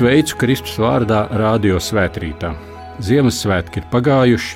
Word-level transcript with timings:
sveicu 0.00 0.38
Kristus 0.40 0.78
vārdā 0.80 1.26
Radio 1.36 1.76
Svētrītā. 1.76 2.54
Ziemassvētki 3.04 3.82
ir 3.82 3.88
pagājuši, 3.92 4.54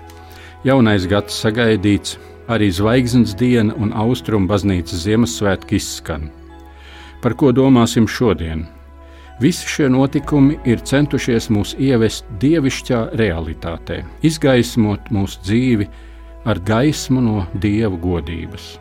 jaunais 0.65 1.05
gads 1.11 1.37
sagaidīts, 1.43 2.15
arī 2.49 2.71
zvaigznes 2.73 3.35
diena 3.37 3.75
un 3.77 3.93
austrumu 3.93 4.49
baznīcas 4.49 5.03
Ziemassvētki 5.05 5.77
izskan. 5.77 6.31
Par 7.21 7.37
ko 7.37 7.53
domāsim 7.53 8.07
šodien? 8.09 8.63
Visi 9.43 9.69
šie 9.69 9.91
notikumi 9.93 10.57
ir 10.65 10.81
centušies 10.81 11.51
mūs 11.53 11.75
ievest 11.77 12.25
dievišķā 12.41 13.03
realitātē, 13.21 14.01
izgaismot 14.25 15.13
mūsu 15.13 15.45
dzīvi 15.45 15.91
ar 16.49 16.63
gaismu 16.73 17.21
no 17.21 17.45
dieva 17.61 18.01
godības. 18.01 18.79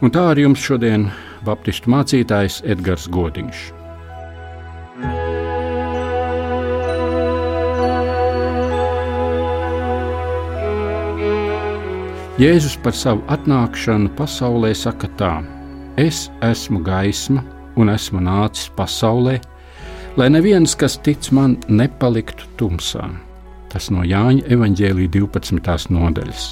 Un 0.00 0.16
tā 0.16 0.30
ar 0.32 0.40
jums 0.40 0.64
šodien 0.64 1.10
Baptistu 1.44 1.92
mācītājs 1.92 2.62
Edgars 2.64 3.04
Godiņš. 3.12 3.81
Jēzus 12.42 12.72
par 12.82 12.90
savu 12.90 13.20
atnākšanu 13.30 14.08
pasaulē 14.18 14.72
saka 14.74 15.06
tā: 15.20 15.30
Es 15.94 16.24
esmu 16.42 16.80
gaisma 16.82 17.44
un 17.78 17.92
esmu 17.92 18.18
nācis 18.18 18.66
pasaulē, 18.74 19.36
lai 20.18 20.26
neviens, 20.34 20.74
kas 20.74 20.96
tic 21.06 21.28
man, 21.30 21.54
nepaliktu 21.68 22.48
tumsā. 22.58 23.06
Tas 23.70 23.92
no 23.94 24.02
Jāņa 24.02 24.48
evaņģēlīja 24.56 25.12
12. 25.20 25.94
nodaļas. 25.94 26.48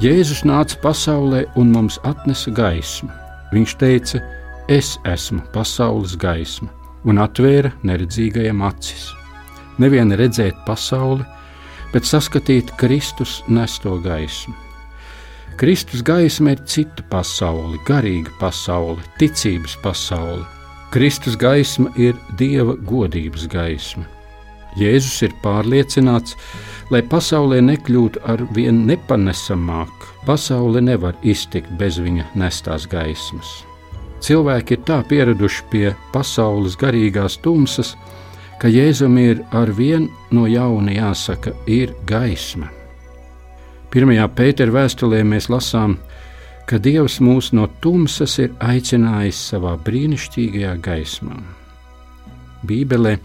Jēzus 0.00 0.46
nāca 0.48 0.78
pasaulē 0.80 1.42
un 1.60 1.74
mums 1.74 1.98
atnesa 2.08 2.48
gaismu. 2.56 3.10
Viņš 3.52 3.72
teica, 3.76 4.20
Es 4.70 4.94
esmu 5.04 5.42
pasaules 5.50 6.12
gaisma, 6.14 6.68
un 7.02 7.18
atvēra 7.18 7.72
neredzīgajam 7.82 8.60
acis. 8.62 9.08
Nevienu 9.82 10.14
redzēt 10.14 10.60
pasauli, 10.62 11.26
bet 11.90 12.06
saskatīt 12.06 12.70
Kristus 12.78 13.40
nesto 13.50 13.96
gaismu. 14.04 14.54
Kristus 15.58 16.04
gaisma 16.06 16.54
ir 16.54 16.62
cita 16.70 17.02
pasaule, 17.10 17.80
garīga 17.88 18.30
pasaule, 18.38 19.02
ticības 19.18 19.74
pasaule. 19.82 20.46
Kristus 20.94 21.34
gaisma 21.36 21.90
ir 21.98 22.14
Dieva 22.38 22.78
godības 22.88 23.50
gaisma. 23.50 24.06
Jēzus 24.78 25.22
ir 25.26 25.34
pārliecināts, 25.42 26.36
lai 26.90 27.02
pasaulē 27.06 27.60
nekļūtu 27.64 28.22
ar 28.26 28.42
vien 28.54 28.84
nepanesamāk, 28.86 30.06
pasaule 30.26 30.82
nevar 30.84 31.18
iztikt 31.22 31.70
bez 31.78 31.98
viņa 32.02 32.28
nestās 32.38 32.86
gaismas. 32.90 33.60
Cilvēki 34.20 34.76
ir 34.76 34.82
tā 34.84 35.00
pieraduši 35.08 35.62
pie 35.72 35.86
pasaules 36.12 36.76
garīgās 36.80 37.38
tumsas, 37.40 37.94
ka 38.60 38.68
Jēzum 38.68 39.16
ir 39.18 39.40
ar 39.56 39.72
vien 39.72 40.10
no 40.30 40.44
jauna 40.46 40.92
jāsaka, 40.92 41.54
ir 41.66 41.94
gaisma. 42.06 42.68
Pirmajā 43.90 44.26
pētera 44.36 44.74
vēstulē 44.76 45.22
mēs 45.26 45.48
lasām, 45.50 45.96
ka 46.68 46.78
Dievs 46.78 47.18
mūs 47.24 47.50
no 47.56 47.64
tumsas 47.82 48.36
ir 48.38 48.52
aicinājis 48.62 49.40
savā 49.50 49.72
brīnišķīgajā 49.86 50.76
gaismā. 50.84 51.40
Bībelē 52.66 53.16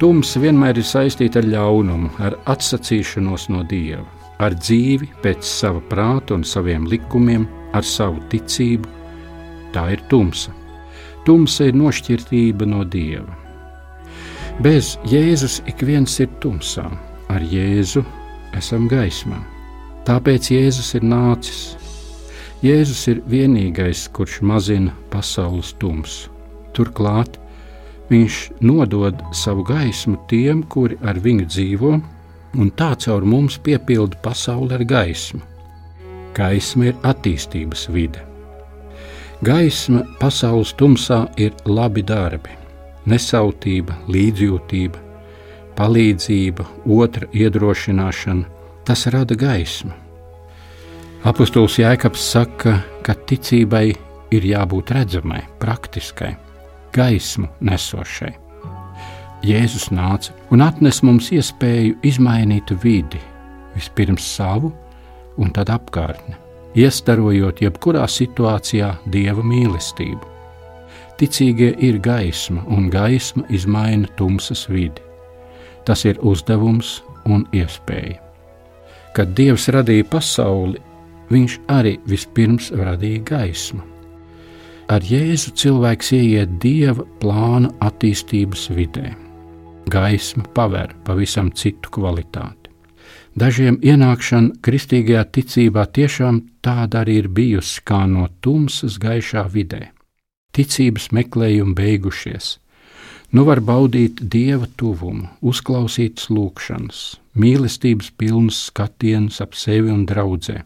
tumsa 0.00 0.40
vienmēr 0.42 0.80
ir 0.80 0.86
saistīta 0.86 1.40
ar 1.40 1.48
ļaunumu, 1.48 2.10
ar 2.20 2.36
atsacīšanos 2.52 3.48
no 3.52 3.62
dieva, 3.68 4.04
ar 4.42 4.56
dzīvi 4.58 5.08
pēc 5.24 5.44
sava 5.48 5.80
prāta 5.88 6.36
un 6.36 6.44
saviem 6.44 6.88
likumiem, 6.90 7.46
ar 7.72 7.86
savu 7.86 8.20
ticību. 8.32 8.88
Tā 9.72 9.86
ir 9.94 10.02
tumsa. 10.10 10.52
Tumsa 11.24 11.70
ir 11.70 11.78
nošķirtība 11.78 12.66
no 12.68 12.82
dieva. 12.84 13.32
Bez 14.60 14.98
Jēzus 15.08 15.62
ik 15.70 15.80
viens 15.86 16.18
ir 16.20 16.28
tumsā, 16.42 16.84
ar 17.32 17.44
Jēzu 17.48 18.02
esam 18.58 18.88
gaismā. 18.90 19.38
Tāpēc 20.04 20.50
Jēzus 20.52 20.92
ir 20.98 21.06
nācis. 21.06 21.62
Jēzus 22.62 23.06
ir 23.10 23.22
vienīgais, 23.30 24.04
kurš 24.12 24.40
mazina 24.46 24.92
pasaules 25.10 25.72
tumsu. 25.80 26.28
Turklāt 26.76 27.38
Viņš 28.12 28.38
nodod 28.60 29.22
savu 29.32 29.62
gaismu 29.64 30.18
tiem, 30.28 30.60
kuri 30.68 30.98
ar 31.00 31.16
viņu 31.24 31.46
dzīvo, 31.48 31.92
un 32.60 32.72
tā 32.76 32.90
caur 33.00 33.24
mums 33.24 33.56
piepilda 33.64 34.18
pasauli 34.20 34.76
ar 34.76 34.84
gaismu. 34.84 35.40
Gaisma 36.36 36.90
ir 36.90 36.98
attīstības 37.08 37.86
vide. 37.94 38.20
Gaisma 39.42 40.04
pasaules 40.20 40.74
tumsā 40.76 41.22
ir 41.40 41.56
labi 41.64 42.04
darbi, 42.04 42.52
nesautība, 43.08 43.96
līdzjūtība, 44.12 45.00
palīdzība, 45.80 46.68
otra 47.00 47.32
iedrošināšana. 47.32 48.44
Tas 48.84 49.06
rada 49.14 49.38
gaismu. 49.38 49.96
Apostols 51.24 51.78
Jēkabs 51.78 52.30
saka, 52.34 52.80
ka 53.06 53.14
ticībai 53.14 53.86
ir 54.34 54.48
jābūt 54.52 54.90
redzamai, 54.98 55.44
praktiskai 55.62 56.34
gaismu 56.94 57.48
nesošai. 57.60 58.32
Jēzus 59.42 59.88
nāca 59.90 60.34
un 60.54 60.62
atnesa 60.62 61.06
mums 61.06 61.32
iespēju 61.34 61.96
izmainīt 62.06 62.70
vidi, 62.84 63.18
vispirms 63.74 64.26
savu 64.36 64.70
un 65.40 65.50
tad 65.56 65.72
apkārtni, 65.74 66.36
iestarojot 66.78 67.64
jebkurā 67.64 68.04
situācijā 68.06 68.92
dieva 69.10 69.42
mīlestību. 69.42 70.30
Ticīgie 71.18 71.72
ir 71.82 71.98
gaisma, 72.02 72.62
un 72.66 72.88
gaisma 72.90 73.44
izmaina 73.50 74.08
tumsas 74.16 74.64
vidi. 74.70 75.02
Tas 75.86 76.04
ir 76.06 76.18
uzdevums 76.22 77.00
un 77.26 77.44
iespēja. 77.52 78.20
Kad 79.12 79.34
Dievs 79.36 79.66
radīja 79.74 80.06
pasauli, 80.08 80.80
Viņš 81.32 81.54
arī 81.72 81.94
vispirms 82.04 82.68
radīja 82.76 83.22
gaismu. 83.24 83.91
Ar 84.92 85.00
Jēzu 85.08 85.54
cilvēks 85.56 86.10
ieiet 86.12 86.58
dieva 86.60 87.06
plāna 87.22 87.70
attīstības 87.80 88.66
vidē. 88.76 89.14
Gaisma 89.88 90.42
paver 90.52 90.90
pavisam 91.06 91.48
citu 91.56 91.88
kvalitāti. 91.94 92.68
Dažiem 93.38 93.78
ienākšana 93.80 94.58
kristīgajā 94.60 95.22
ticībā 95.32 95.86
tiešām 95.96 96.42
tāda 96.66 97.00
arī 97.06 97.22
ir 97.22 97.28
bijusi 97.32 97.80
kā 97.88 98.02
no 98.10 98.26
tumsas 98.44 98.98
gaišā 99.00 99.46
vidē. 99.54 99.80
Ticības 100.52 101.08
meklējumi 101.16 101.72
beigušies. 101.78 102.50
Nu 103.32 103.46
var 103.48 103.62
baudīt 103.64 104.20
dieva 104.20 104.68
tuvumu, 104.76 105.30
uzklausīt 105.40 106.26
lūgšanas, 106.28 107.00
mīlestības 107.32 108.12
pilnas 108.20 108.60
skatienus 108.68 109.40
ap 109.40 109.56
sevi 109.56 109.88
un 109.88 110.04
draudzē. 110.04 110.60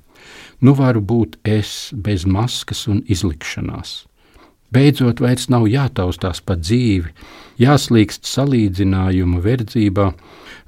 Nu 0.66 0.74
varu 0.74 1.04
būt 1.14 1.38
es 1.46 1.92
bez 1.94 2.26
maskas 2.26 2.88
un 2.90 3.04
izlikšanās. 3.06 4.00
Beidzot, 4.74 5.20
vairs 5.22 5.46
nav 5.52 5.68
jātaustās 5.70 6.40
pa 6.42 6.56
dzīvi, 6.58 7.12
jāslīgst 7.62 8.26
salīdzinājumu 8.26 9.40
verdzībā, 9.44 10.10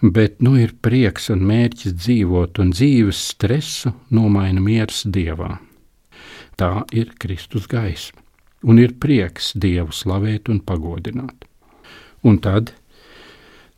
bet 0.03 0.39
nu 0.45 0.55
ir 0.61 0.77
prieks 0.83 1.29
un 1.35 1.43
mērķis 1.49 1.97
dzīvot, 1.99 2.61
un 2.63 2.71
dzīves 2.71 3.25
stresu 3.33 3.93
nomaina 4.15 4.63
miers 4.63 5.03
dievā. 5.07 5.57
Tā 6.59 6.85
ir 6.95 7.13
Kristus 7.19 7.67
gaisma, 7.71 8.23
un 8.63 8.79
ir 8.83 8.95
prieks 8.99 9.53
Dievu 9.55 9.95
slavēt 9.95 10.51
un 10.51 10.61
pagodināt. 10.67 11.47
Un 12.27 12.39
tad, 12.43 12.73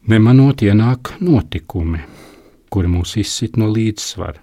nemanot, 0.08 0.62
ienāk 0.64 1.14
notikumi, 1.20 2.00
kuri 2.72 2.88
mūs 2.88 3.16
izsit 3.20 3.56
no 3.60 3.68
līdzsvara, 3.72 4.40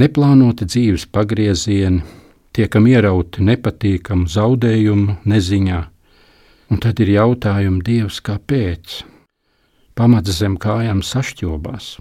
neplānoti 0.00 0.68
dzīves 0.68 1.08
pagriezieni 1.12 2.23
tiekam 2.54 2.86
ierauti 2.86 3.42
nepatīkamu 3.44 4.28
zaudējumu 4.30 5.18
neziņā, 5.26 5.80
un 6.70 6.82
tad 6.82 7.02
ir 7.02 7.10
jautājumi 7.16 7.82
Dievs, 7.86 8.20
kāpēc? 8.24 9.00
Pamats 9.94 10.38
zem 10.38 10.56
kājām 10.58 11.02
sašķobās, 11.06 11.96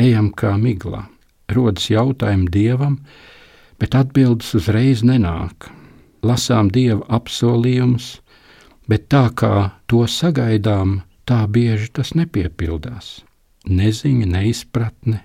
ejam 0.00 0.30
kā 0.36 0.54
miglā, 0.60 1.06
rodas 1.52 1.88
jautājumi 1.92 2.48
Dievam, 2.52 2.98
bet 3.80 3.96
atbildes 3.96 4.52
uzreiz 4.58 5.04
nenāk. 5.06 5.70
Lasām 6.24 6.68
Dieva 6.72 7.06
apsolījumus, 7.16 8.18
bet 8.88 9.08
tā 9.08 9.30
kā 9.32 9.70
to 9.88 10.04
sagaidām, 10.04 11.00
tā 11.24 11.46
bieži 11.48 11.88
tas 11.96 12.12
nepiepildās. 12.16 13.22
Neziņa, 13.68 14.28
neizpratne 14.36 15.22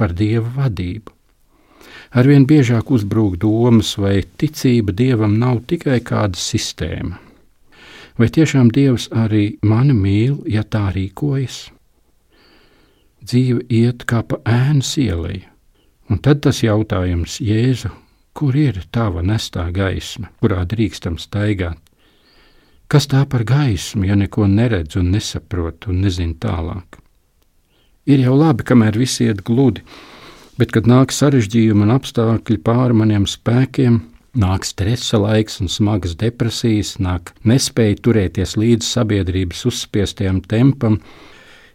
par 0.00 0.16
Dieva 0.16 0.48
vadību. 0.62 1.17
Arvien 2.16 2.46
biežāk 2.48 2.88
uzbrūk 2.88 3.36
domas, 3.42 3.92
vai 4.00 4.22
ticība 4.40 4.94
dievam 4.96 5.34
nav 5.40 5.60
tikai 5.68 5.98
kāda 6.00 6.40
sistēma. 6.40 7.18
Vai 8.18 8.28
tiešām 8.34 8.70
dievs 8.74 9.10
arī 9.12 9.58
mani 9.62 9.94
mīl, 9.94 10.38
ja 10.48 10.64
tā 10.64 10.88
rīkojas? 10.94 11.68
Dzīve 13.22 13.66
iet 13.68 14.06
kā 14.08 14.22
pa 14.24 14.40
ēnas 14.48 14.94
ielai, 14.98 15.42
un 16.08 16.18
tad 16.24 16.40
tas 16.46 16.62
jautājums, 16.64 17.38
Jēzu, 17.44 17.92
kur 18.32 18.56
ir 18.56 18.80
tava 18.90 19.22
nestā 19.22 19.68
gaisma, 19.74 20.32
kurā 20.40 20.64
drīkstam 20.64 21.18
staigāt? 21.20 21.78
Kas 22.88 23.04
tā 23.04 23.26
par 23.28 23.44
gaismu, 23.44 24.06
ja 24.08 24.16
neko 24.16 24.46
neredz 24.48 24.96
un 24.96 25.10
nesaprot 25.12 25.90
un 25.92 26.00
nezin 26.06 26.32
tālāk? 26.40 26.96
Ir 28.08 28.22
jau 28.24 28.32
labi, 28.38 28.64
kamēr 28.64 28.96
viss 28.96 29.20
iet 29.20 29.42
gludi, 29.44 29.84
bet 30.58 30.74
kad 30.74 30.88
nāk 30.90 31.14
sarežģījumi 31.14 31.86
un 31.86 31.94
apstākļi 31.94 32.58
pāri 32.66 32.96
maniem 32.98 33.26
spēkiem, 33.30 34.00
nāk 34.38 34.66
stresa 34.66 35.20
laiks 35.22 35.60
un 35.62 35.70
smagas 35.72 36.16
depresijas, 36.18 36.96
nāk 37.02 37.32
nespēja 37.46 37.98
turēties 38.02 38.56
līdz 38.58 38.86
sabiedrības 38.86 39.64
uzspiestajam 39.70 40.42
tempam, 40.46 41.00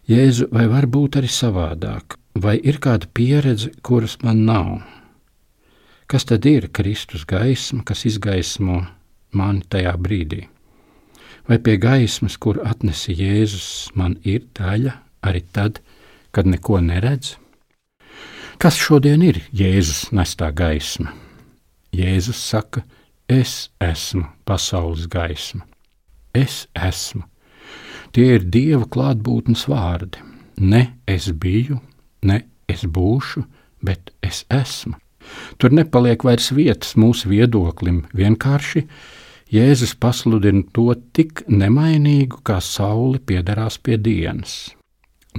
Jēzu, 0.04 0.50
vai 0.52 0.66
var 0.68 0.84
būt 0.84 1.16
arī 1.16 1.30
savādāk, 1.32 2.18
vai 2.36 2.58
ir 2.60 2.76
kāda 2.76 3.08
pieredze, 3.08 3.70
kuras 3.80 4.18
man 4.20 4.42
nav? 4.44 4.82
Kas 6.04 6.28
tad 6.28 6.44
ir 6.44 6.68
Kristus 6.76 7.24
gaisma, 7.24 7.80
kas 7.88 8.04
izgaismo 8.04 8.82
mani 9.32 9.64
tajā 9.72 9.94
brīdī? 9.96 10.42
Vai 11.48 11.56
pie 11.56 11.78
gaismas, 11.80 12.36
kur 12.36 12.60
atnesa 12.68 13.16
Jēzus, 13.16 13.94
man 13.96 14.18
ir 14.28 14.44
daļa 14.56 14.92
arī 15.24 15.40
tad, 15.56 15.80
kad 16.36 16.44
neko 16.52 16.82
neredz? 16.84 17.38
Kas 18.58 18.76
šodien 18.78 19.22
ir 19.26 19.40
Jēzus 19.54 20.12
nestā 20.14 20.50
gaisma? 20.54 21.12
Jēzus 21.94 22.38
saka, 22.38 22.84
es 23.30 23.70
esmu 23.82 24.26
pasaules 24.46 25.08
gaisma. 25.10 25.64
Es 26.34 26.64
esmu. 26.74 27.24
Tie 28.14 28.36
ir 28.36 28.46
Dieva 28.46 28.86
klātbūtnes 28.86 29.66
vārdi. 29.70 30.22
Ne 30.58 30.84
es 31.10 31.30
biju, 31.30 31.80
ne 32.22 32.44
es 32.70 32.84
būšu, 32.86 33.42
bet 33.82 34.14
es 34.22 34.44
esmu. 34.50 34.94
Tur 35.58 35.74
nepaliek 35.74 36.22
vairs 36.22 36.50
vietas 36.54 36.94
mūsu 37.00 37.32
viedoklim, 37.32 38.04
vienkārši 38.14 38.84
Jēzus 39.54 39.94
pasludina 39.98 40.64
to 40.74 40.92
tik 41.16 41.44
nemainīgu, 41.48 42.42
kā 42.46 42.60
saule 42.62 43.20
piederās 43.22 43.78
pie 43.78 43.98
dienas 43.98 44.74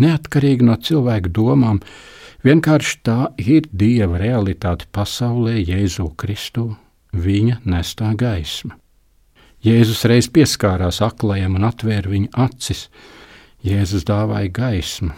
neatkarīgi 0.01 0.65
no 0.67 0.75
cilvēku 0.81 1.31
domām, 1.35 1.79
vienkārši 2.45 2.97
tā 3.05 3.19
ir 3.41 3.67
Dieva 3.73 4.19
realitāte 4.21 4.87
pasaulē, 4.93 5.57
Jēzu 5.59 6.11
Kristu, 6.19 6.75
viņa 7.13 7.61
nestā 7.65 8.13
gaisma. 8.17 8.77
Jēzus 9.65 10.03
reiz 10.05 10.27
pieskārās 10.29 11.01
aklajam 11.01 11.55
un 11.57 11.65
atvēra 11.65 12.11
viņa 12.11 12.33
acis. 12.45 12.85
Jēzus 13.65 14.05
dāvāja 14.05 14.51
gaismu. 14.53 15.15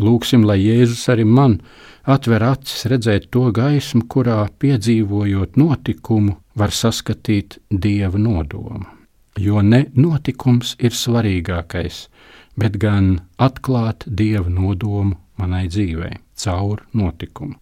Lūksim, 0.00 0.44
lai 0.44 0.58
Jēzus 0.60 1.06
arī 1.12 1.24
man 1.24 1.56
atver 2.04 2.44
acis 2.44 2.84
redzēt 2.92 3.30
to 3.32 3.48
gaismu, 3.56 4.04
kurā 4.12 4.42
piedzīvojot 4.60 5.56
notikumu, 5.56 6.36
var 6.54 6.76
saskatīt 6.76 7.58
Dieva 7.70 8.20
nodomu. 8.20 8.84
Jo 9.40 9.62
ne 9.64 9.86
notikums 9.96 10.74
ir 10.78 10.92
svarīgākais, 10.92 12.08
bet 12.60 12.76
gan 12.82 13.14
atklāt 13.40 14.04
dieva 14.04 14.50
nodomu 14.52 15.16
manai 15.40 15.68
dzīvei 15.70 16.18
caur 16.40 16.84
notikumu. 16.96 17.58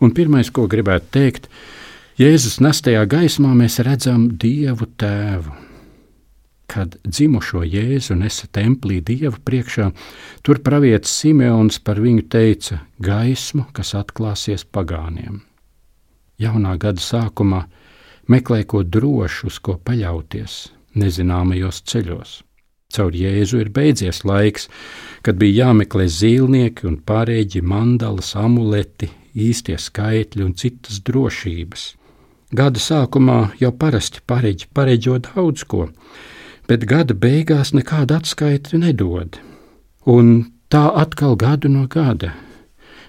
Un 0.00 0.12
pirmais, 0.12 0.50
ko 0.52 0.66
gribētu 0.68 1.12
teikt, 1.16 1.48
Jēzus 2.16 2.60
nestajā 2.64 3.02
gaismā 3.08 3.50
mēs 3.56 3.78
redzam 3.84 4.30
Dievu 4.40 4.88
Tēvu. 5.00 5.52
Kad 6.66 6.96
dzimušo 7.04 7.60
Jēzu 7.64 8.16
nesa 8.18 8.48
templī 8.52 9.02
Dieva 9.04 9.36
priekšā, 9.36 9.90
tur 10.42 10.60
pravietis 10.64 11.12
Simeons 11.12 11.78
par 11.78 12.00
viņu 12.02 12.24
teica 12.32 12.80
gaismu, 13.04 13.68
kas 13.76 13.94
atklāsies 13.96 14.64
pagāniem. 14.64 15.42
Jaunā 16.40 16.74
gada 16.80 17.00
sākumā 17.00 17.62
meklē 18.28 18.64
ko 18.68 18.82
drošu, 18.82 19.52
uz 19.52 19.60
ko 19.60 19.76
paļauties 19.76 20.58
nezināmajos 20.96 21.84
ceļos. 21.86 22.40
Caur 22.94 23.14
Jēzu 23.16 23.60
ir 23.60 23.70
beidzies 23.74 24.22
laiks, 24.24 24.68
kad 25.26 25.38
bija 25.40 25.66
jāmeklē 25.66 26.06
zīlnieki 26.06 26.86
un 26.86 27.00
pārēģi, 27.02 27.62
mandalas, 27.66 28.34
amuleti, 28.38 29.10
īstie 29.34 29.76
skaitļi 29.80 30.44
un 30.46 30.54
citas 30.56 31.00
drošības. 31.06 31.86
Gada 32.56 32.80
sākumā 32.80 33.40
jau 33.58 33.72
parasti 33.74 34.22
pareģi 34.30 34.70
pareģo 34.74 35.18
daudz 35.26 35.66
ko, 35.66 35.88
bet 36.70 36.86
gada 36.86 37.14
beigās 37.14 37.74
nekādu 37.74 38.20
atskaiti 38.20 38.78
nedod. 38.78 39.40
Un 40.06 40.52
tā 40.70 40.86
atkal 40.94 41.34
gadu 41.36 41.68
no 41.68 41.88
gada. 41.90 42.32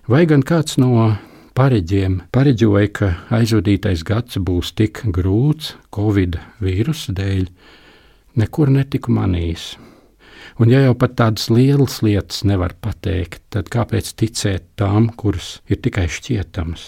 Vai 0.09 0.25
gan 0.25 0.41
kāds 0.41 0.79
no 0.81 1.13
pareģiem 1.57 2.23
pareģoja, 2.33 2.89
ka 2.97 3.11
aizvadītais 3.37 4.01
gads 4.07 4.41
būs 4.41 4.73
tik 4.73 5.03
grūts 5.13 5.75
Covid 5.93 6.39
vīrusu 6.63 7.13
dēļ, 7.17 7.45
nekur 8.37 8.71
netiku 8.73 9.13
manījis. 9.13 9.75
Un 10.57 10.71
ja 10.73 10.79
jau 10.81 10.95
pat 10.97 11.13
tādas 11.19 11.49
lielas 11.53 11.99
lietas 12.01 12.41
nevar 12.47 12.73
pateikt, 12.81 13.43
tad 13.53 13.69
kāpēc 13.73 14.13
ticēt 14.17 14.71
tām, 14.79 15.11
kuras 15.13 15.59
ir 15.69 15.81
tikai 15.83 16.07
šķietamas? 16.09 16.87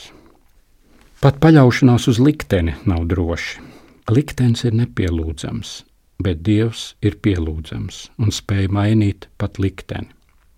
Pat 1.19 1.38
paļaušanās 1.44 2.07
uz 2.10 2.22
likteni 2.24 2.78
nav 2.90 3.06
droši. 3.12 3.60
Liktenis 4.10 4.63
ir 4.66 4.74
nepielūdzams, 4.80 5.74
bet 6.24 6.42
Dievs 6.48 6.96
ir 7.06 7.19
pielūdzams 7.22 8.00
un 8.24 8.34
spēj 8.34 8.69
mainīt 8.74 9.28
pat 9.38 9.60
likteni. 9.62 10.10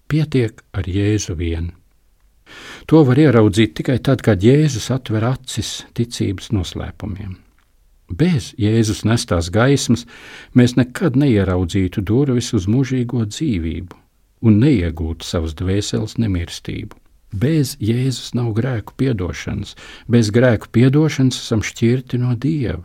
Pietiek 0.08 0.62
ar 0.72 0.88
Jēzu 0.88 1.36
vienu. 1.40 1.74
To 2.88 3.04
var 3.07 3.19
ieraudzīt 3.19 3.76
tikai 3.80 3.98
tad, 4.04 4.24
kad 4.24 4.44
Jēzus 4.44 4.90
atver 4.94 5.26
acis 5.33 5.81
ticības 5.95 6.52
noslēpumiem. 6.56 7.36
Bez 8.11 8.51
Jēzus 8.59 9.06
nestās 9.07 9.49
gaismas 9.53 10.06
mēs 10.57 10.75
nekad 10.75 11.15
neieraudzītu 11.15 12.03
durvis 12.03 12.51
uz 12.57 12.68
mūžīgo 12.68 13.23
dzīvību 13.30 13.97
un 14.41 14.57
neiegūtu 14.61 15.25
savas 15.25 15.53
dvēseles 15.57 16.18
nemirstību. 16.21 16.97
Bez 17.31 17.77
Jēzus 17.80 18.33
nav 18.35 18.51
grēku 18.57 18.95
piedošanas, 18.99 19.75
bez 20.11 20.31
grēku 20.35 20.68
piedošanas 20.75 21.37
esam 21.39 21.61
šķirti 21.63 22.19
no 22.19 22.35
Dieva. 22.35 22.83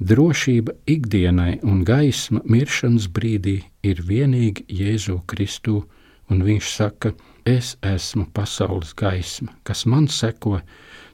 Drošība 0.00 0.76
ikdienai 0.88 1.58
un 1.66 1.82
gaisma 1.84 2.40
miršanas 2.48 3.08
brīdī 3.10 3.58
ir 3.84 4.04
vienīgi 4.06 4.64
Jēzu 4.70 5.18
Kristu, 5.28 5.82
un 6.30 6.44
viņš 6.46 6.70
saka, 6.76 7.12
es 7.44 7.74
esmu 7.82 8.28
pasaules 8.32 8.94
gaisma, 8.96 9.52
kas 9.66 9.84
man 9.84 10.06
seko, 10.08 10.60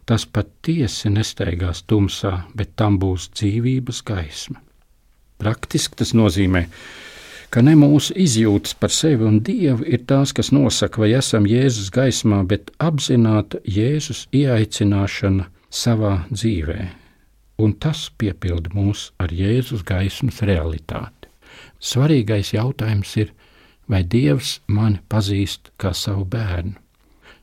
tas 0.06 0.26
patiesi 0.26 1.10
nesteigās 1.10 1.82
tumsā, 1.90 2.46
bet 2.54 2.76
tam 2.78 3.00
būs 3.02 3.30
dzīvības 3.34 4.02
gaisma. 4.06 4.62
Praktiski 5.42 5.98
tas 6.00 6.14
nozīmē, 6.16 6.62
ka 7.50 7.62
ne 7.66 7.74
mūsu 7.78 8.14
izjūtas 8.16 8.76
par 8.80 8.94
sevi 8.94 9.26
un 9.26 9.40
Dievu 9.44 9.84
ir 9.84 10.06
tās, 10.08 10.32
kas 10.36 10.52
nosaka, 10.54 11.02
vai 11.02 11.10
esam 11.18 11.48
Jēzus 11.50 11.90
gaismā, 11.94 12.42
bet 12.48 12.70
apzināta 12.78 13.60
Jēzus 13.66 14.26
ieaicināšana 14.32 15.50
savā 15.70 16.14
dzīvē, 16.30 16.78
un 17.60 17.74
tas 17.82 18.06
piepilda 18.18 18.72
mūs 18.78 19.10
ar 19.20 19.34
Jēzus 19.34 19.84
gaismas 19.86 20.40
realitāti. 20.46 21.28
Svarīgais 21.82 22.54
jautājums 22.54 23.12
ir, 23.20 23.34
vai 23.90 24.02
Dievs 24.02 24.60
mani 24.66 25.02
pazīst 25.10 25.72
kā 25.76 25.92
savu 25.94 26.24
bērnu? 26.24 26.85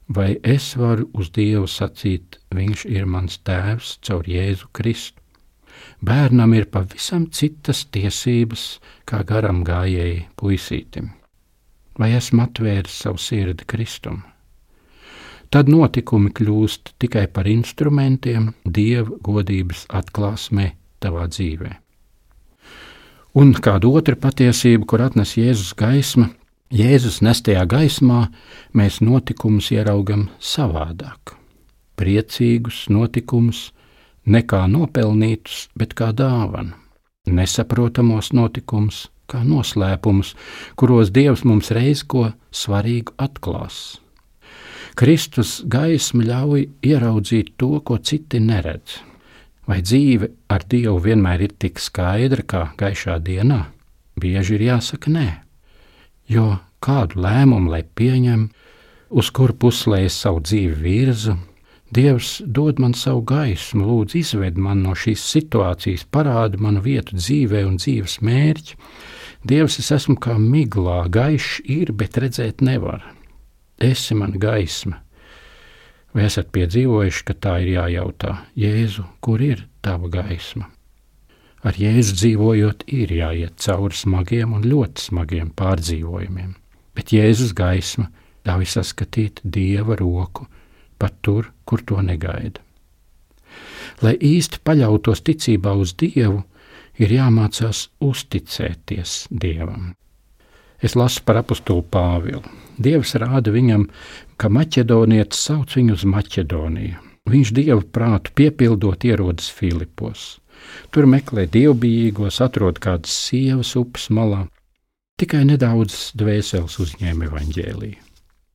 Vai 0.07 0.38
es 0.43 0.74
varu 0.77 1.10
uz 1.13 1.31
Dievu 1.33 1.67
sacīt, 1.67 2.39
Viņš 2.53 2.86
ir 2.86 3.05
mans 3.10 3.39
tēvs 3.45 3.98
caur 4.05 4.27
Jēzu 4.29 4.69
Kristu. 4.72 5.19
Bērnam 6.03 6.53
ir 6.53 6.67
pavisam 6.69 7.25
citas 7.31 7.86
tiesības 7.89 8.79
kā 9.10 9.24
garam 9.25 9.63
gājēji 9.65 10.27
puisītim. 10.38 11.10
Vai 11.98 12.13
esmu 12.17 12.43
atvēris 12.45 13.01
savu 13.05 13.22
sirdi 13.22 13.65
Kristum? 13.69 14.22
Tad 15.53 15.69
notikumi 15.69 16.31
kļūst 16.33 16.95
tikai 17.01 17.27
par 17.29 17.48
instrumentiem 17.50 18.51
Dieva 18.65 19.19
godības 19.22 19.86
atklāsmē 19.93 20.72
tavā 21.03 21.27
dzīvē. 21.29 21.74
Un 23.38 23.53
kāda 23.53 23.89
otra 23.89 24.17
patiesība, 24.17 24.86
kur 24.89 25.03
atnes 25.05 25.36
Jēzus 25.38 25.74
gaisma, 25.77 26.31
Jēzus 26.73 27.19
nestajā 27.21 27.67
gaismā 27.69 28.31
mēs 28.73 28.95
notikumus 29.05 29.67
ieraugam 29.75 30.23
savādāk. 30.41 31.35
Priecīgus 32.01 32.87
notikumus, 32.89 33.67
ne 34.25 34.41
kā 34.41 34.63
nopelnītus, 34.65 35.67
bet 35.77 35.93
kā 35.93 36.09
dāvanu. 36.17 36.73
Nesaprotamos 37.29 38.31
notikumus, 38.33 39.03
kā 39.29 39.43
noslēpumus, 39.45 40.33
kuros 40.73 41.13
Dievs 41.13 41.45
mums 41.45 41.69
reiz 41.77 42.01
ko 42.01 42.31
svarīgu 42.49 43.13
atklās. 43.21 43.99
Kristus 44.97 45.59
gaisma 45.69 46.25
ļauj 46.25 46.65
ieraudzīt 46.89 47.53
to, 47.61 47.83
ko 47.85 48.01
citi 48.01 48.41
neredz. 48.41 48.97
Vai 49.69 49.83
dzīve 49.85 50.33
ar 50.49 50.65
Dievu 50.65 50.97
vienmēr 51.05 51.45
ir 51.45 51.53
tik 51.53 51.77
skaidra 51.77 52.41
kā 52.41 52.65
gaišā 52.81 53.21
dienā? 53.21 53.67
Bieži 54.17 54.57
ir 54.57 54.69
jāsaka 54.71 55.13
nē, 55.13 55.29
jo 56.27 56.57
kādu 56.83 57.23
lēmumu 57.23 57.71
lai 57.73 57.83
pieņem, 57.83 58.49
uz 59.09 59.31
kuru 59.31 59.55
puslē 59.55 60.03
es 60.07 60.19
savu 60.19 60.43
dzīvi 60.43 60.77
virzu, 60.83 61.37
Dievs 61.93 62.41
dod 62.45 62.79
man 62.81 62.95
savu 62.97 63.21
gaismu, 63.29 63.83
lūdzu, 63.85 64.17
izved 64.23 64.57
man 64.57 64.79
no 64.81 64.95
šīs 64.97 65.21
situācijas, 65.29 66.07
parādi 66.09 66.57
manu 66.57 66.81
vietu 66.81 67.19
dzīvē 67.19 67.61
un 67.67 67.75
dzīves 67.77 68.15
mērķi. 68.25 68.79
Dievs, 69.45 69.77
es 69.83 69.91
esmu 69.93 70.15
kā 70.23 70.39
miglā, 70.41 71.03
gaišs 71.13 71.61
ir, 71.69 71.93
bet 71.93 72.17
redzēt 72.17 72.65
nevar. 72.65 73.05
Esi 73.77 74.17
mana 74.17 74.41
gaisma. 74.41 75.03
Vai 76.17 76.25
esat 76.31 76.49
piedzīvojuši, 76.55 77.25
ka 77.29 77.37
tā 77.45 77.59
ir 77.61 77.75
jājautā, 77.75 78.39
Jēzu, 78.57 79.05
kur 79.21 79.45
ir 79.45 79.67
tava 79.85 80.09
gaisma? 80.09 80.72
Ar 81.63 81.77
Jēzu 81.79 82.17
dzīvojot, 82.20 82.84
ir 82.91 83.13
jāiet 83.15 83.55
cauri 83.63 83.96
smagiem 83.96 84.55
un 84.58 84.65
ļoti 84.67 85.08
smagiem 85.08 85.53
pārdzīvojumiem, 85.55 86.51
bet 86.96 87.13
Jēzus 87.15 87.53
gaisma 87.55 88.10
ļauj 88.43 88.67
saskatīt 88.74 89.39
Dieva 89.43 89.96
roku 90.00 90.50
pat 91.00 91.15
tur, 91.22 91.50
kur 91.65 91.82
to 91.84 92.00
negaida. 92.03 92.62
Lai 94.03 94.15
īsti 94.15 94.62
paļautos 94.63 95.24
ticībā 95.27 95.74
uz 95.79 95.96
Dievu, 96.00 96.43
ir 97.00 97.12
jāmācās 97.12 97.88
uzticēties 98.03 99.15
Dievam. 99.32 99.93
Es 100.84 100.98
lasu 101.00 101.24
par 101.24 101.39
apakstulu 101.39 101.86
Pāvilu. 101.91 102.43
Dievs 102.75 103.15
rāda 103.20 103.53
viņam, 103.55 103.88
ka 104.36 104.50
maķedonietis 104.51 105.46
sauc 105.48 105.75
viņu 105.77 105.96
uz 105.96 106.03
Maķedoniju. 106.03 107.00
Viņš 107.32 107.51
dievu 107.55 107.86
prātu 107.96 108.34
piepildot 108.36 109.05
ierodas 109.08 109.48
Filipos. 109.48 110.41
Tur 110.93 111.07
meklē 111.10 111.45
dievbijīgos, 111.51 112.39
atrod 112.45 112.79
kādas 112.83 113.13
sievas 113.27 113.75
upes 113.79 114.10
malā. 114.13 114.45
Tikai 115.19 115.43
nedaudz 115.48 116.12
dvēseles 116.17 116.79
uzņēma 116.81 117.29
evaņģēliju. 117.29 118.01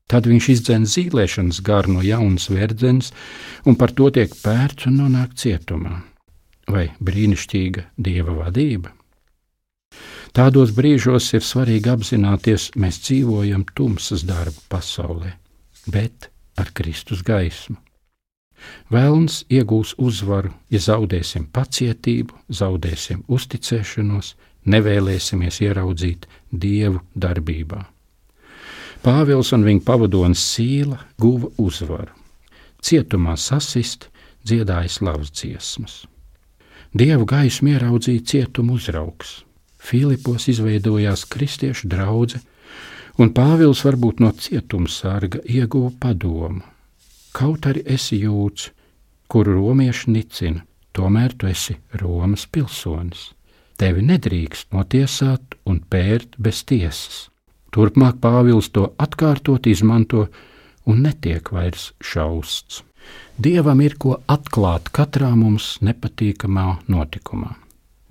Tad 0.08 0.24
viņš 0.24 0.46
izdzen 0.54 0.86
zīlēšanas 0.88 1.60
garu 1.64 1.98
no 1.98 2.02
jaunas 2.04 2.48
verdzenes 2.48 3.10
un 3.68 3.76
par 3.76 3.92
to 3.92 4.08
tiek 4.16 4.32
pērts 4.42 4.88
un 4.88 5.02
nonāk 5.02 5.34
cietumā. 5.36 5.98
Vai 6.68 6.88
brīnišķīga 7.04 7.84
dieva 7.96 8.36
vadība? 8.42 8.94
Tādos 10.36 10.72
brīžos 10.76 11.28
ir 11.36 11.44
svarīgi 11.44 11.92
apzināties, 11.92 12.70
mēs 12.76 13.00
dzīvojam 13.04 13.64
tumsas 13.76 14.24
darba 14.28 14.60
pasaulē, 14.72 15.32
bet 15.88 16.28
ar 16.60 16.72
Kristus 16.76 17.24
gaismu. 17.24 17.78
Vēlns 18.92 19.42
iegūs 19.52 19.94
uzvaru, 19.98 20.52
ja 20.72 20.80
zaudēsim 20.82 21.46
pacietību, 21.52 22.34
zaudēsim 22.48 23.24
uzticēšanos, 23.28 24.34
nevēlēsimies 24.68 25.60
ieraudzīt 25.64 26.26
Dievu 26.52 27.02
darbībā. 27.14 27.84
Pāvils 29.04 29.52
un 29.54 29.64
viņa 29.66 29.84
pavadonis 29.86 30.42
Sīla 30.42 30.98
guva 31.20 31.50
uzvaru. 31.62 32.14
Cietumā 32.82 33.36
sasist, 33.38 34.08
dziedāja 34.46 34.90
slavas 34.90 35.30
dziesmas. 35.30 36.00
Dievu 36.96 37.26
gaismu 37.28 37.74
ieraudzīja 37.74 38.24
cietuma 38.24 38.74
uzraugs. 38.78 39.42
Filipos 39.78 40.48
izveidojās 40.50 41.26
kristiešu 41.30 41.88
draudzene, 41.92 42.42
un 43.18 43.30
Pāvils 43.34 43.84
varbūt 43.86 44.22
no 44.24 44.32
cietuma 44.34 44.90
sarga 44.90 45.42
ieguva 45.44 45.92
padomu. 46.00 46.64
Kaut 47.38 47.68
arī 47.70 47.84
esi 47.86 48.16
jūts, 48.18 48.72
kuru 49.30 49.60
romieši 49.60 50.10
nicina, 50.10 50.64
tomēr 50.90 51.36
tu 51.38 51.46
esi 51.46 51.76
Romas 52.00 52.48
pilsonis. 52.50 53.28
Tevi 53.78 54.02
nedrīkst 54.02 54.72
notiesāt 54.74 55.54
un 55.70 55.78
pērt 55.86 56.34
bez 56.42 56.64
tiesas. 56.66 57.28
Turpmāk 57.70 58.18
Pāvils 58.18 58.72
to 58.74 58.88
atkārtot 58.98 59.68
izmanto 59.70 60.24
un 60.90 61.04
netiek 61.04 61.52
vairs 61.54 61.92
šausts. 62.02 62.82
Dievam 63.38 63.84
ir 63.86 63.94
ko 64.02 64.16
atklāt 64.26 64.90
katrā 64.90 65.30
mums 65.38 65.76
nepatīkamā 65.78 66.66
notikumā. 66.90 67.52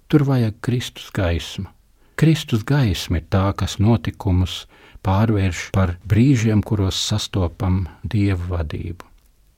Tur 0.07 0.24
vajag 0.24 0.62
Kristus 0.63 1.12
gaismu. 1.12 1.67
Kristus 2.15 2.63
gaisma 2.63 3.19
ir 3.19 3.27
tā, 3.27 3.43
kas 3.60 3.75
notikumus 3.84 4.63
pārvērš 5.03 5.67
par 5.75 5.98
brīžiem, 6.07 6.63
kuros 6.63 7.03
sastopam 7.12 7.84
Dieva 8.07 8.55
vadību. 8.55 9.16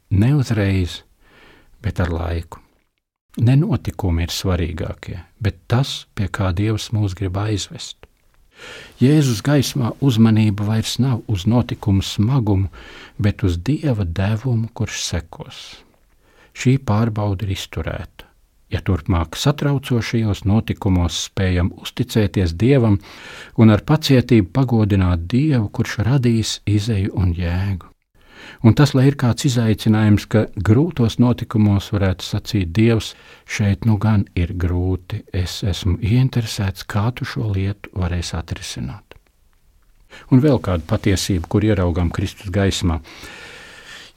Ne 0.10 0.34
uzreiz, 0.36 1.04
bet 1.82 2.00
ar 2.00 2.10
laiku. 2.10 2.60
Ne 3.46 3.54
notikumi 3.56 4.26
ir 4.26 4.32
svarīgākie, 4.34 5.20
bet 5.38 5.60
tas, 5.70 6.08
pie 6.18 6.28
kā 6.34 6.50
Dievs 6.58 6.90
mūs 6.96 7.14
grib 7.16 7.38
aizvest. 7.38 8.00
Jēzus 9.00 9.44
gaismā 9.46 9.92
uzmanība 10.04 10.66
vairs 10.68 10.98
nav 11.00 11.22
uz 11.32 11.46
notikumu 11.48 12.04
smagumu, 12.04 12.72
bet 13.22 13.46
uz 13.48 13.60
dieva 13.70 14.04
devumu, 14.04 14.68
kurš 14.74 15.04
sekos. 15.06 15.60
Šī 16.58 16.80
pārbauda 16.84 17.46
ir 17.46 17.54
izturēta. 17.56 18.26
Ja 18.70 18.82
turpmāk 18.86 19.38
satraucošajos 19.40 20.44
notikumos 20.46 21.24
spējam 21.30 21.72
uzticēties 21.82 22.54
Dievam 22.54 23.00
un 23.58 23.74
ar 23.74 23.82
pacietību 23.82 24.52
pagodināt 24.54 25.26
Dievu, 25.32 25.70
kurš 25.74 26.02
radīs 26.06 26.60
izēju 26.70 27.16
un 27.18 27.32
jēgu. 27.38 27.90
Un 28.64 28.76
tas, 28.76 28.92
ir 28.94 29.16
kāds 29.20 29.46
izaicinājums, 29.48 30.26
ka 30.28 30.46
grūtos 30.56 31.20
notikumos 31.20 31.92
varētu 31.96 32.26
sacīt, 32.26 32.72
Dievs, 32.76 33.14
šeit 33.48 33.86
nu 33.88 33.98
gan 33.98 34.26
ir 34.36 34.54
grūti, 34.60 35.24
es 35.34 35.62
esmu 35.64 35.98
ieinteresēts, 36.04 36.84
kā 36.84 37.10
tu 37.16 37.26
šo 37.26 37.52
lietu 37.56 37.92
varēsi 37.96 38.36
atrisināt. 38.40 39.16
Un 40.34 40.42
vēl 40.44 40.60
kāda 40.64 40.84
patiesība, 40.90 41.48
kur 41.48 41.66
ieraugām 41.66 42.10
Kristus 42.12 42.52
gaismā. 42.52 43.00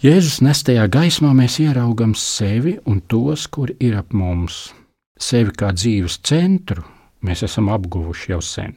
Jēzus 0.03 0.41
nestajā 0.43 0.89
gaismā 0.91 1.31
mēs 1.37 1.61
ieraugam 1.63 2.17
sevi 2.19 2.75
un 2.91 3.03
tos, 3.07 3.47
kuri 3.47 3.77
ir 3.79 4.01
ap 4.01 4.11
mums. 4.17 4.73
Sevi 5.15 5.55
kā 5.55 5.71
dzīves 5.77 6.19
centru 6.27 6.83
mēs 7.23 7.45
esam 7.47 7.71
apguvuši 7.71 8.33
jau 8.33 8.41
sen. 8.43 8.75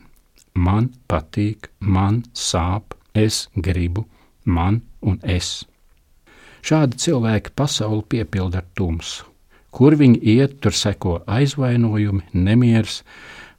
Man 0.53 0.91
patīk, 1.09 1.71
man 1.79 2.21
sāp, 2.37 2.93
es 3.17 3.47
gribu, 3.55 4.05
man 4.45 4.81
un 5.01 5.19
es. 5.21 5.65
Šādi 6.65 6.97
cilvēki 6.97 7.53
pasauli 7.55 8.03
piepilda 8.09 8.63
ar 8.63 8.69
tumsu. 8.77 9.25
Kur 9.75 9.97
viņi 9.99 10.21
iet, 10.23 10.55
tur 10.63 10.73
seko 10.73 11.17
aizvainojumi, 11.27 12.23
nemieris, 12.33 13.01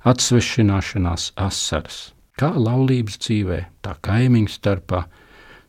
atsvešināšanās, 0.08 1.34
asaras. 1.36 1.98
Kā 2.40 2.50
laulības 2.56 3.20
dzīvē, 3.20 3.60
tā 3.84 3.94
kaimiņu 4.00 4.52
starpā, 4.52 5.04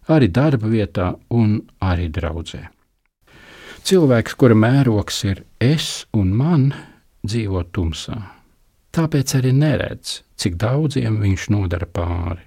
arī 0.07 0.31
darba 0.31 0.71
vietā 0.71 1.11
un 1.29 1.59
arī 1.83 2.07
draudzē. 2.15 2.63
Cilvēks, 3.87 4.35
kura 4.39 4.55
mērogs 4.55 5.21
ir 5.27 5.43
es 5.63 6.07
un 6.15 6.33
man, 6.35 6.71
dzīvo 7.27 7.67
tumsā. 7.75 8.17
Tāpēc 8.95 9.35
arī 9.37 9.53
neredz, 9.53 10.21
cik 10.39 10.57
daudziem 10.59 11.19
viņš 11.21 11.49
nodara 11.53 11.87
pāri. 11.87 12.46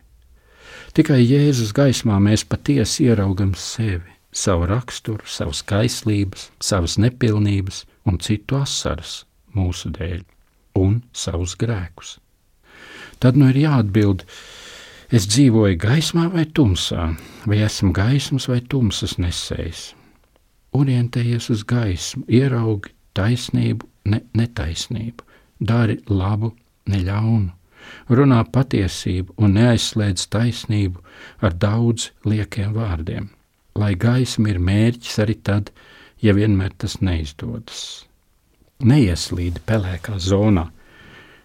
Tikai 0.90 1.20
Jēzus 1.22 1.70
gaismā 1.70 2.16
mēs 2.18 2.42
patiesi 2.50 3.04
ieraugam 3.06 3.52
sevi, 3.54 4.10
savu 4.34 4.66
raksturu, 4.66 5.22
savas 5.22 5.60
kaislības, 5.62 6.48
savas 6.58 6.96
nepilnības 6.98 7.84
un 8.10 8.18
citu 8.18 8.58
asaras 8.58 9.20
mūsu 9.54 9.92
dēļ 9.94 10.24
un 10.80 10.96
savus 11.14 11.54
grēkus. 11.60 12.16
Tad 13.22 13.38
nu 13.38 13.52
ir 13.52 13.60
jāatbild, 13.60 14.24
es 15.14 15.28
dzīvoju 15.30 15.78
gaismā 15.78 16.26
vai 16.34 16.48
tumsā, 16.58 17.06
vai 17.46 17.62
esmu 17.68 17.92
gaismas 17.94 18.48
vai 18.50 18.58
tumsas 18.74 19.14
nesējis. 19.22 19.84
Orientējies 20.74 21.52
uz 21.54 21.62
gaismu, 21.70 22.24
ieraugi 22.26 22.90
taisnību, 23.14 23.86
ne 24.10 24.24
netaisnību, 24.34 25.22
dari 25.70 26.00
labu, 26.10 26.50
ne 26.90 27.04
ļaunu 27.06 27.59
runā 28.08 28.40
patiesību 28.52 29.36
un 29.38 29.56
neaizslēdz 29.58 30.26
taisnību 30.32 31.02
ar 31.46 31.54
daudz 31.54 32.10
liekiem 32.24 32.74
vārdiem, 32.76 33.30
lai 33.74 33.94
gaisma 33.94 34.52
ir 34.52 34.60
mērķis 34.60 35.22
arī 35.24 35.36
tad, 35.42 35.70
ja 36.22 36.34
vienmēr 36.36 36.74
tas 36.78 36.98
neizdodas. 37.00 38.04
Neieslīd 38.80 39.60
pelēkā 39.68 40.16
zonā, 40.20 40.70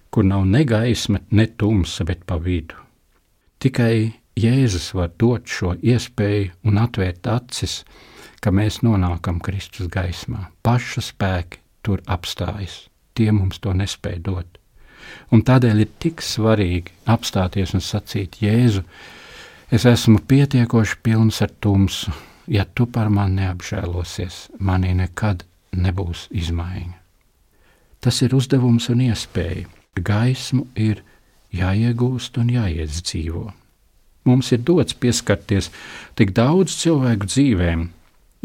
kur 0.09 0.23
nav 0.23 0.45
ne 0.47 0.63
gaisma, 0.63 1.19
ne 1.31 1.47
tumsa, 1.47 2.05
bet 2.07 2.23
pa 2.27 2.37
vidu. 2.39 2.77
Tikai 3.59 4.13
Jēzus 4.39 4.89
var 4.95 5.13
dot 5.19 5.47
šo 5.47 5.73
iespēju 5.79 6.51
un 6.67 6.79
atvērt 6.79 7.27
acis, 7.31 7.83
ka 8.43 8.51
mēs 8.51 8.81
nonākam 8.83 9.39
Kristus 9.43 9.87
gaismā. 9.91 10.49
Paša 10.63 11.03
spēki 11.07 11.61
tur 11.85 12.03
apstājas, 12.11 12.89
tie 13.15 13.31
mums 13.31 13.61
to 13.63 13.71
nespēja 13.73 14.21
dot. 14.27 14.59
Un 15.33 15.43
tādēļ 15.45 15.83
ir 15.83 15.91
tik 16.01 16.23
svarīgi 16.23 16.93
apstāties 17.11 17.73
un 17.77 17.83
sacīt, 17.83 18.39
Jēzu, 18.43 18.83
es 19.71 19.85
esmu 19.89 20.21
pietiekoši 20.27 21.01
pilns 21.03 21.41
ar 21.45 21.53
tumsu, 21.61 22.13
ja 22.47 22.65
tu 22.65 22.85
par 22.85 23.09
mani 23.09 23.41
neapžēlosies, 23.41 24.45
manī 24.59 24.93
nekad 24.97 25.43
nebūs 25.75 26.27
izmaiņa. 26.31 26.95
Tas 28.05 28.21
ir 28.21 28.35
uzdevums 28.37 28.89
un 28.93 29.01
iespēja. 29.07 29.65
Gaismu 29.95 30.67
ir 30.75 30.99
jāiegūst 31.55 32.37
un 32.37 32.51
jāiedzīvo. 32.53 33.47
Mums 34.25 34.51
ir 34.53 34.61
dots 34.65 34.97
pieskarties 34.97 35.71
tik 36.17 36.33
daudz 36.37 36.75
cilvēku 36.81 37.29
dzīvēm, 37.29 37.85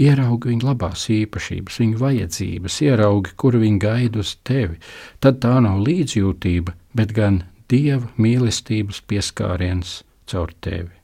ieraugi 0.01 0.51
viņu 0.51 0.67
labās 0.67 1.07
īpašības, 1.13 1.81
viņu 1.83 1.99
vajadzības, 2.01 2.77
ieraugi, 2.87 3.35
kur 3.37 3.59
viņi 3.61 3.81
gaida 3.83 4.23
uz 4.23 4.35
tevi. 4.47 4.79
Tad 5.21 5.41
tā 5.45 5.57
nav 5.65 5.83
līdzjūtība, 5.87 6.75
bet 6.97 7.13
gan 7.17 7.43
dieva 7.71 8.09
mīlestības 8.21 9.03
pieskāriens 9.11 10.01
caur 10.31 10.55
tevi. 10.65 10.95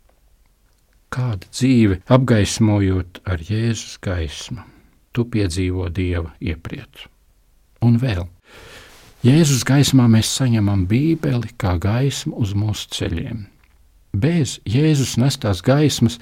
Kāda 1.13 1.49
dzīve 1.53 2.01
apgaismojot 2.13 3.21
ar 3.31 3.43
Jēzus 3.47 3.99
gaismu, 4.03 4.65
tu 5.15 5.27
piedzīvo 5.31 5.89
dieva 5.95 6.33
iepriecu. 6.43 7.07
Un 7.87 8.01
vēl, 8.03 8.25
Jēzus 9.27 9.63
gaismā 9.67 10.09
mēs 10.11 10.31
saņemam 10.39 10.87
Bībeli 10.91 11.53
kā 11.61 11.77
gaismu 11.83 12.37
uz 12.43 12.57
mūsu 12.59 12.91
ceļiem 12.97 13.47
Bez 14.17 14.57
Jēzus 14.65 15.17
nestās 15.21 15.61
gaismas 15.67 16.17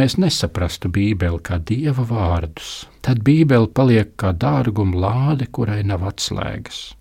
mēs 0.00 0.16
nesaprastu 0.16 0.88
Bībeli 0.88 1.40
kā 1.44 1.58
dieva 1.70 2.04
vārdus. 2.08 2.86
Tad 3.04 3.20
Bībele 3.26 3.68
paliek 3.68 4.14
kā 4.20 4.32
dārguma 4.32 4.96
lāde, 5.04 5.48
kurai 5.52 5.82
nav 5.84 6.06
atslēgas. 6.08 6.94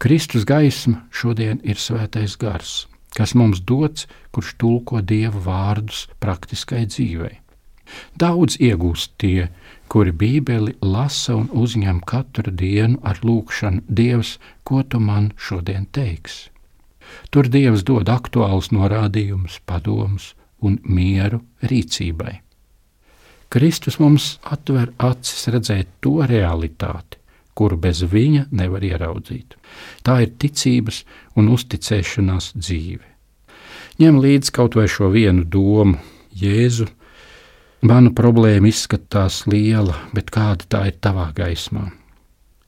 Kristus 0.00 0.44
gaisma 0.48 1.06
šodien 1.12 1.60
ir 1.64 1.80
svētais 1.80 2.36
gars, 2.40 2.86
kas 3.16 3.34
mums 3.36 3.62
dots, 3.64 4.06
kurš 4.32 4.54
tulko 4.60 5.00
dieva 5.00 5.40
vārdus 5.48 6.06
praktiskai 6.20 6.84
dzīvei. 6.92 7.36
Daudz 8.20 8.60
iegūst 8.60 9.16
tie, 9.18 9.48
kuri 9.88 10.12
Bībeli 10.12 10.76
lasa 10.84 11.34
un 11.40 11.48
uzņem 11.64 12.04
katru 12.06 12.52
dienu 12.52 13.00
ar 13.02 13.20
lūgšanu: 13.24 13.82
Dievs, 13.88 14.38
ko 14.64 14.82
tu 14.82 15.00
man 15.00 15.32
šodien 15.36 15.88
teiksi? 15.96 16.50
Tur 17.30 17.48
Dievs 17.48 17.84
dod 17.86 18.08
aktuālus 18.10 18.70
norādījumus, 18.74 19.60
padomus 19.66 20.34
un 20.60 20.78
mieru 20.84 21.42
rīcībai. 21.62 22.40
Kristus 23.50 23.98
mums 23.98 24.36
atver 24.46 24.92
acis 25.02 25.48
redzēt 25.50 25.88
to 26.04 26.20
realitāti, 26.22 27.18
kuru 27.58 27.76
bez 27.82 28.04
viņa 28.06 28.46
nevar 28.54 28.84
ieraudzīt. 28.86 29.56
Tā 30.06 30.20
ir 30.24 30.36
ticības 30.38 31.02
un 31.34 31.50
uzticēšanās 31.50 32.52
dzīve. 32.54 33.06
Ņem 34.00 34.20
līdzi 34.22 34.54
kaut 34.56 34.78
vai 34.78 34.86
šo 34.88 35.10
vienu 35.12 35.44
domu, 35.44 35.98
Jēzu. 36.40 36.86
Mana 37.84 38.12
problēma 38.14 38.70
izskatās 38.70 39.42
liela, 39.50 39.96
bet 40.14 40.30
kāda 40.30 40.68
tā 40.70 40.86
ir 40.92 41.00
tavā 41.02 41.30
gaismā? 41.36 41.88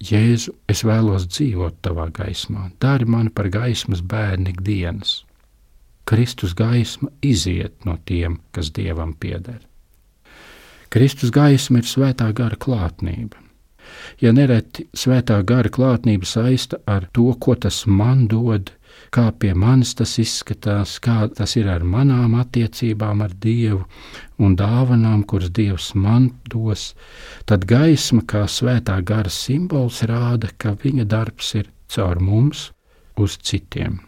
Jēzu, 0.02 0.56
es 0.66 0.82
vēlos 0.82 1.28
dzīvot 1.30 1.76
tavā 1.86 2.08
gaismā, 2.14 2.70
dari 2.82 3.06
mani 3.06 3.30
par 3.30 3.46
gaismas 3.54 4.02
bērnu 4.02 4.50
ikdienas. 4.50 5.20
Kristus 6.08 6.56
gaisma 6.58 7.12
iziet 7.22 7.86
no 7.86 7.94
tiem, 8.04 8.40
kas 8.50 8.72
dievam 8.74 9.14
pieder. 9.14 9.60
Kristus 10.90 11.30
gaisma 11.30 11.78
ir 11.80 11.86
svētā 11.88 12.26
gara 12.34 12.58
klātnība. 12.58 13.38
Ja 14.20 14.32
nereti 14.34 14.88
svētā 14.96 15.38
gara 15.46 15.70
klātnība 15.70 16.26
saista 16.26 16.80
ar 16.86 17.06
to, 17.14 17.30
ko 17.38 17.54
tas 17.54 17.84
man 17.86 18.26
dod, 18.28 18.72
kā 19.12 19.26
pie 19.38 19.52
manis 19.58 19.92
tas 19.98 20.14
izskatās, 20.22 20.96
kā 21.04 21.26
tas 21.36 21.56
ir 21.60 21.68
ar 21.68 21.84
manām 21.84 22.36
attiecībām 22.40 23.20
ar 23.24 23.34
Dievu 23.44 23.82
un 24.42 24.56
dāvanām, 24.56 25.24
kuras 25.28 25.52
Dievs 25.52 25.92
man 25.94 26.30
dos, 26.48 26.92
tad 27.44 27.66
gaisma 27.68 28.24
kā 28.28 28.46
svētā 28.48 28.98
gara 29.04 29.32
simbols 29.32 30.02
rāda, 30.08 30.48
ka 30.56 30.76
viņa 30.84 31.04
darbs 31.08 31.52
ir 31.60 31.68
caur 31.92 32.20
mums 32.20 32.70
uz 33.20 33.36
citiem, 33.36 34.00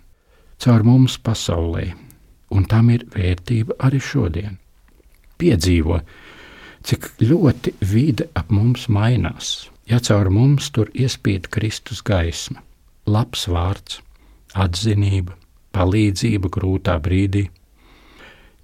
caur 0.59 0.87
mums 0.87 1.19
pasaulē, 1.21 1.91
un 2.55 2.65
tam 2.71 2.89
ir 2.95 3.05
vērtība 3.13 3.77
arī 3.85 4.01
šodien. 4.01 4.57
Piedzīvo, 5.37 6.01
cik 6.87 7.11
ļoti 7.21 7.75
vide 7.85 8.31
ap 8.39 8.53
mums 8.55 8.89
mainās, 8.89 9.69
ja 9.91 10.01
caur 10.01 10.31
mums 10.33 10.71
tur 10.73 10.89
iespīd 10.95 11.51
Kristus 11.53 12.01
gaisma, 12.07 12.63
labs 13.05 13.45
vārds, 13.51 14.01
atzinība, 14.55 15.35
palīdzība 15.75 16.51
grūtā 16.55 16.97
brīdī. 17.03 17.49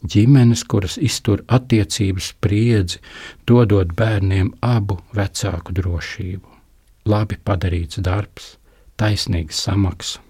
Ģimenes, 0.00 0.64
kuras 0.64 0.96
iztur 0.96 1.42
attiecības 1.52 2.30
spriedzi, 2.32 3.02
dodot 3.46 3.92
bērniem 3.96 4.54
abu 4.64 4.96
vecāku 5.16 5.76
drošību, 5.76 6.48
labi 7.10 7.36
padarīts 7.44 8.00
darbs, 8.00 8.54
taisnīga 8.96 9.52
samaksa. 9.52 10.24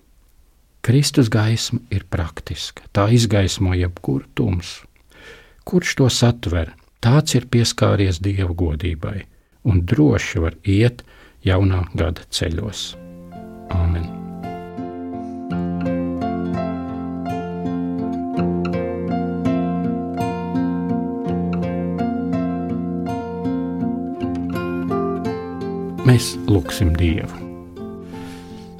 Kristus 0.83 1.29
gaisma 1.31 1.79
ir 1.92 2.07
praktiska, 2.11 2.88
tā 2.90 3.11
izgaismo 3.12 3.77
jebkuru 3.77 4.25
tumsu. 4.35 4.88
Kurš 5.68 5.99
to 6.01 6.09
satver, 6.11 6.73
tāds 7.05 7.37
ir 7.37 7.46
pieskāries 7.53 8.18
Dieva 8.25 8.57
godībai 8.57 9.20
un 9.64 9.85
droši 9.85 10.40
var 10.40 10.57
iet 10.64 11.05
jaunā 11.44 11.85
gada 11.94 12.25
ceļos. 12.33 12.94
Āmen! 13.77 14.30
Mēs 26.11 26.33
lūgsim 26.51 26.88
Dievu. 26.99 27.37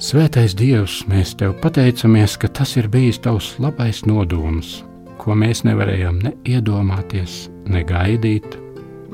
Svētais 0.03 0.51
Dievs, 0.57 0.97
mēs 1.07 1.29
Tev 1.39 1.53
pateicamies, 1.63 2.33
ka 2.35 2.49
tas 2.51 2.73
ir 2.75 2.89
bijis 2.91 3.21
Tavs 3.23 3.53
labais 3.63 4.01
nodoms, 4.03 4.81
ko 5.21 5.37
mēs 5.39 5.61
nevarējām 5.63 6.17
ne 6.25 6.33
iedomāties, 6.43 7.45
ne 7.71 7.85
gaidīt, 7.87 8.57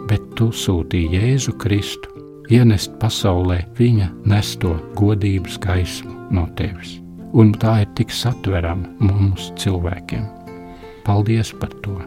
bet 0.10 0.26
Tu 0.40 0.48
sūtīji 0.50 1.14
Jēzu 1.14 1.54
Kristu, 1.62 2.10
ienest 2.50 2.98
pasaulē 2.98 3.60
Viņa 3.78 4.10
nesto 4.34 4.74
godības 4.98 5.62
gaismu 5.62 6.18
no 6.34 6.48
Tevis. 6.58 6.98
Un 7.38 7.54
tā 7.54 7.84
ir 7.84 7.94
tik 8.00 8.10
satverama 8.10 9.12
mums 9.12 9.52
cilvēkiem. 9.62 10.26
Paldies 11.06 11.54
par 11.62 11.70
to! 11.86 12.02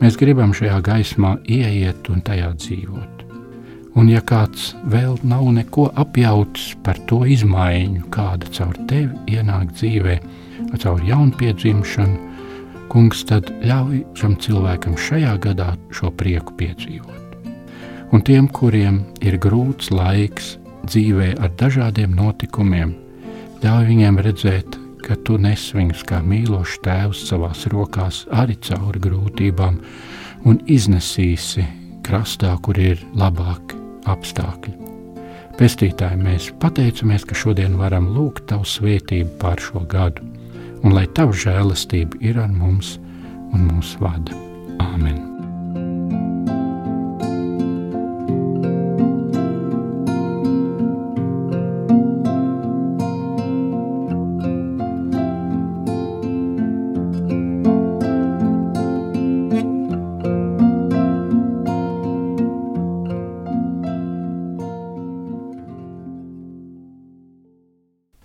Mēs 0.00 0.16
gribam 0.16 0.56
šajā 0.56 0.80
gaismā 0.88 1.36
ieiet 1.44 2.08
un 2.08 2.24
tajā 2.24 2.54
dzīvot. 2.56 3.17
Un, 3.98 4.06
ja 4.06 4.20
kāds 4.22 4.76
vēl 4.86 5.16
nav 5.26 5.48
neko 5.56 5.88
apjauts 5.98 6.70
par 6.86 7.00
to 7.10 7.24
izmaiņu, 7.26 8.04
kāda 8.14 8.46
caur 8.54 8.76
tevi 8.86 9.34
ienāk 9.34 9.72
dzīvē, 9.74 10.18
caur 10.78 11.00
jaunpiedzimšanu, 11.02 12.28
kungs, 12.92 13.24
tad 13.26 13.50
ļauj 13.66 14.04
šam 14.20 14.36
cilvēkam 14.38 14.94
šajā 14.94 15.32
gadā 15.42 15.72
šo 15.90 16.12
prieku 16.14 16.54
piedzīvot. 16.60 17.48
Un 18.14 18.22
tiem, 18.24 18.46
kuriem 18.54 19.02
ir 19.18 19.36
grūts 19.42 19.90
laiks 19.90 20.54
dzīvē 20.86 21.32
ar 21.42 21.50
dažādiem 21.58 22.14
notikumiem, 22.16 22.94
ļauj 23.64 23.88
viņiem 23.90 24.22
redzēt, 24.28 24.78
ka 25.02 25.18
tu 25.26 25.40
nes 25.42 25.64
viņus 25.74 26.06
kā 26.06 26.22
mīlošs 26.22 26.78
tēvs 26.86 27.24
savās 27.32 27.66
rokās 27.74 28.22
arī 28.30 28.60
cauri 28.62 29.02
grūtībām 29.08 29.82
un 30.46 30.62
iznesīsi 30.70 31.66
krastā, 32.06 32.54
kur 32.62 32.78
ir 32.78 33.02
labāk 33.18 33.77
apstākļi. 34.06 34.74
Pestītāji, 35.58 36.20
mēs 36.22 36.50
pateicamies, 36.62 37.24
ka 37.26 37.34
šodien 37.34 37.74
varam 37.80 38.12
lūgt 38.14 38.46
Tavu 38.50 38.68
svētību 38.68 39.38
pār 39.42 39.58
šo 39.62 39.82
gadu, 39.90 40.22
un 40.84 40.94
lai 40.94 41.08
Tava 41.18 41.34
žēlastība 41.34 42.22
ir 42.22 42.38
ar 42.38 42.52
mums 42.52 42.96
un 43.50 43.66
mūs 43.72 43.96
vada. 44.02 44.38
Āmen! 44.78 45.27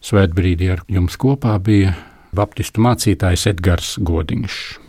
Svētbrīdī 0.04 0.72
ar 0.74 0.84
jums 0.92 1.16
kopā 1.20 1.56
bija 1.64 1.94
Baptistu 2.36 2.84
mācītājs 2.84 3.48
Edgars 3.54 3.96
Godiņš. 4.04 4.83